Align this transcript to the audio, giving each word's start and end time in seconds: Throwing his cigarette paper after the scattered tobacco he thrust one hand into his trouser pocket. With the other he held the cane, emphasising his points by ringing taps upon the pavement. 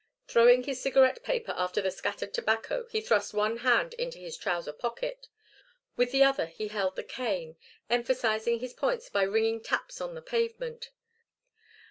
Throwing 0.27 0.63
his 0.63 0.81
cigarette 0.81 1.21
paper 1.21 1.53
after 1.55 1.79
the 1.79 1.91
scattered 1.91 2.33
tobacco 2.33 2.87
he 2.89 3.01
thrust 3.01 3.35
one 3.35 3.57
hand 3.57 3.93
into 3.99 4.17
his 4.17 4.35
trouser 4.35 4.73
pocket. 4.73 5.27
With 5.95 6.11
the 6.11 6.23
other 6.23 6.47
he 6.47 6.69
held 6.69 6.95
the 6.95 7.03
cane, 7.03 7.55
emphasising 7.87 8.61
his 8.61 8.73
points 8.73 9.09
by 9.11 9.21
ringing 9.21 9.61
taps 9.61 9.99
upon 10.01 10.15
the 10.15 10.23
pavement. 10.23 10.89